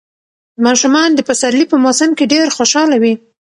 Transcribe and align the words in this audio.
ماشومان 0.65 1.09
د 1.15 1.19
پسرلي 1.27 1.65
په 1.69 1.75
موسم 1.83 2.09
کې 2.17 2.29
ډېر 2.33 2.47
خوشاله 2.57 2.97
وي. 3.03 3.13